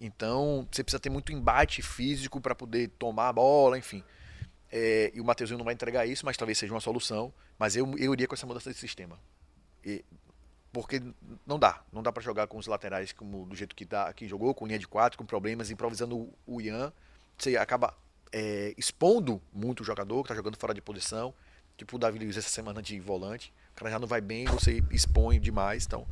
[0.00, 4.02] Então, você precisa ter muito embate físico para poder tomar a bola, enfim.
[4.70, 7.32] É, e o Mateuzinho não vai entregar isso, mas talvez seja uma solução.
[7.58, 9.18] Mas eu, eu iria com essa mudança de sistema.
[9.84, 10.04] E-
[10.72, 11.02] porque
[11.46, 11.82] não dá.
[11.92, 14.66] Não dá para jogar com os laterais como do jeito que, dá, que jogou, com
[14.66, 16.92] linha de quatro, com problemas, improvisando o, o Ian.
[17.36, 17.96] Você acaba
[18.30, 21.34] é, expondo muito o jogador que está jogando fora de posição.
[21.76, 23.52] Tipo o Davi Luiz essa semana de volante.
[23.72, 25.86] O cara já não vai bem, você expõe demais.
[25.86, 26.06] Então,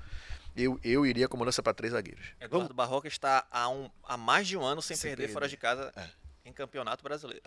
[0.57, 2.25] eu, eu iria com mudança para três zagueiros.
[2.40, 5.33] Eduardo Barroca está há, um, há mais de um ano sem, Sem perder, perder.
[5.35, 6.09] fora de casa É.
[6.45, 7.42] em campeonato brasileiro.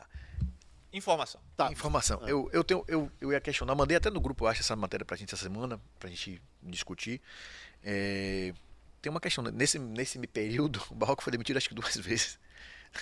[0.92, 1.40] Informação.
[1.56, 1.72] Tá.
[1.72, 2.20] Informação.
[2.28, 5.06] Eu, eu, tenho, eu, eu ia questionar, mandei até no grupo, eu acho, essa matéria
[5.06, 7.22] pra gente essa semana, pra gente discutir.
[7.84, 8.54] É,
[9.02, 9.52] tem uma questão, né?
[9.54, 12.40] nesse, nesse período, o Barroco foi demitido acho que duas vezes.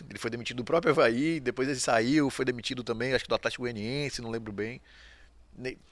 [0.09, 3.35] Ele foi demitido do próprio Havaí, depois ele saiu, foi demitido também, acho que do
[3.35, 4.81] Atlético Goianiense, não lembro bem.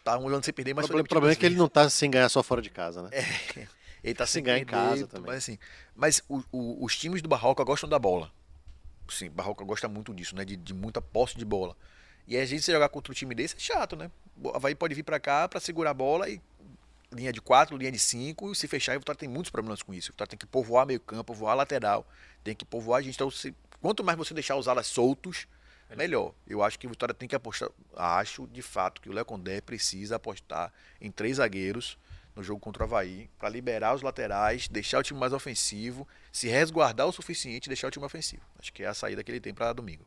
[0.04, 1.70] Tá um ano sem perder, O mas foi problema, demitido problema é que ele não
[1.70, 3.10] tá sem ganhar só fora de casa, né?
[4.06, 5.28] Ele tá Se sem ganhar em casa também.
[5.28, 5.58] Mas, assim,
[5.96, 8.32] mas o- o- os times do Barroca gostam da bola.
[9.10, 10.46] Sim, Barroca gosta muito disso, né?
[10.46, 11.76] De, de muita posse de bola.
[12.28, 14.10] E a gente se jogar contra um time desse é chato, né?
[14.42, 16.42] O Havaí pode vir pra cá pra segurar a bola e
[17.12, 19.82] linha de quatro, linha de cinco, e se fechar, e o Vitória tem muitos problemas
[19.82, 20.10] com isso.
[20.10, 22.06] O Vitória tem que povoar meio campo, povoar lateral,
[22.44, 23.16] tem que povoar a gente.
[23.16, 25.48] Então, se- quanto mais você deixar os alas soltos,
[25.96, 26.34] melhor.
[26.48, 27.70] Eu acho que o Vitória tem que apostar.
[27.96, 31.98] Acho, de fato, que o Léo Condé precisa apostar em três zagueiros
[32.36, 36.48] no jogo contra o Havaí, para liberar os laterais, deixar o time mais ofensivo, se
[36.48, 38.44] resguardar o suficiente e deixar o time ofensivo.
[38.60, 40.06] Acho que é a saída que ele tem para domingo.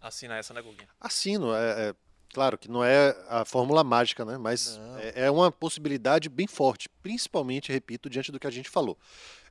[0.00, 0.88] Assina essa, né, Guguinha?
[1.00, 1.94] Assino, é, é-
[2.32, 4.38] claro que não é a fórmula mágica, né?
[4.38, 8.96] Mas é, é uma possibilidade bem forte, principalmente, repito, diante do que a gente falou.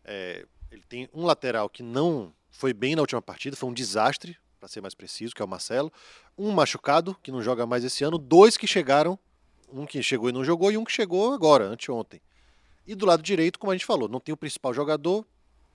[0.03, 4.37] É, ele tem um lateral que não foi bem na última partida, foi um desastre,
[4.59, 5.91] para ser mais preciso, que é o Marcelo.
[6.37, 8.17] Um machucado, que não joga mais esse ano.
[8.17, 9.19] Dois que chegaram,
[9.71, 12.21] um que chegou e não jogou, e um que chegou agora, anteontem.
[12.85, 15.25] E do lado direito, como a gente falou, não tem o principal jogador,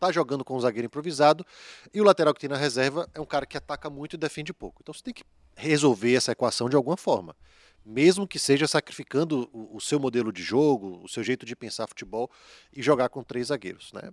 [0.00, 1.46] tá jogando com um zagueiro improvisado,
[1.92, 4.52] e o lateral que tem na reserva é um cara que ataca muito e defende
[4.52, 4.80] pouco.
[4.82, 5.22] Então você tem que
[5.54, 7.36] resolver essa equação de alguma forma.
[7.84, 11.86] Mesmo que seja sacrificando o, o seu modelo de jogo, o seu jeito de pensar
[11.86, 12.30] futebol
[12.72, 13.92] e jogar com três zagueiros.
[13.92, 14.12] Né?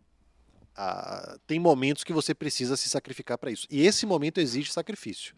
[0.75, 3.67] Ah, tem momentos que você precisa se sacrificar para isso.
[3.69, 5.35] E esse momento exige sacrifício.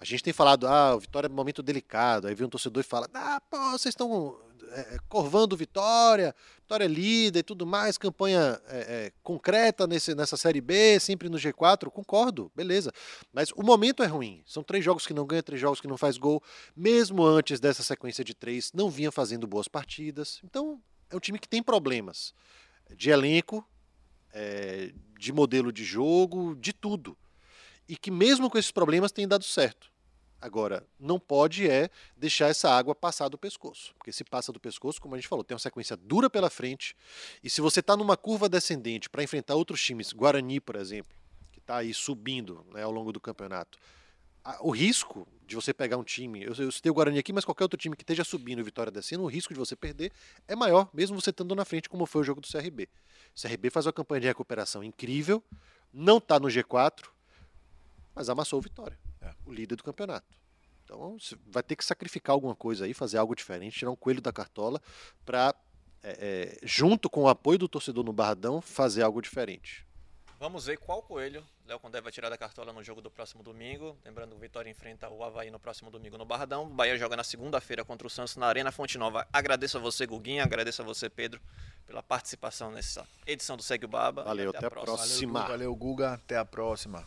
[0.00, 2.26] A gente tem falado, ah, o Vitória é um momento delicado.
[2.26, 4.36] Aí vem um torcedor e fala, ah, pô, vocês estão
[4.74, 10.36] é, corvando Vitória, Vitória é líder e tudo mais, campanha é, é, concreta nesse, nessa
[10.36, 11.90] Série B, sempre no G4.
[11.90, 12.92] Concordo, beleza.
[13.32, 14.42] Mas o momento é ruim.
[14.46, 16.42] São três jogos que não ganha, três jogos que não faz gol.
[16.76, 20.40] Mesmo antes dessa sequência de três, não vinha fazendo boas partidas.
[20.42, 20.80] Então,
[21.10, 22.34] é um time que tem problemas
[22.96, 23.66] de elenco,
[25.18, 27.16] de modelo de jogo, de tudo.
[27.88, 29.92] E que mesmo com esses problemas tem dado certo.
[30.40, 33.94] Agora, não pode é deixar essa água passar do pescoço.
[33.96, 36.94] Porque se passa do pescoço, como a gente falou, tem uma sequência dura pela frente.
[37.42, 41.16] E se você está numa curva descendente para enfrentar outros times, Guarani, por exemplo,
[41.50, 43.78] que está aí subindo né, ao longo do campeonato,
[44.60, 47.64] o risco de você pegar um time, eu, eu citei o Guarani aqui, mas qualquer
[47.64, 50.12] outro time que esteja subindo Vitória descendo, o risco de você perder
[50.46, 52.86] é maior, mesmo você estando na frente, como foi o jogo do CRB.
[53.34, 55.42] O CRB faz uma campanha de recuperação incrível,
[55.90, 57.13] não está no G4,
[58.14, 58.98] mas amassou o Vitória
[59.44, 60.26] o líder do campeonato.
[60.84, 64.20] Então você vai ter que sacrificar alguma coisa aí, fazer algo diferente, tirar um coelho
[64.20, 64.80] da cartola
[65.24, 65.54] para,
[66.02, 69.86] é, é, junto com o apoio do torcedor no Barradão, fazer algo diferente.
[70.38, 73.96] Vamos ver qual coelho Léo Condé vai tirar da cartola no jogo do próximo domingo.
[74.04, 76.64] Lembrando que o Vitória enfrenta o Havaí no próximo domingo no Barradão.
[76.64, 79.26] O Bahia joga na segunda-feira contra o Santos na Arena Fonte Nova.
[79.32, 80.44] Agradeço a você, Guguinha.
[80.44, 81.40] Agradeço a você, Pedro,
[81.86, 84.24] pela participação nessa edição do Segue o Baba.
[84.24, 84.96] Valeu, até, até a próxima.
[84.96, 85.40] próxima.
[85.40, 86.12] Valeu, Valeu, Guga.
[86.12, 87.06] Até a próxima.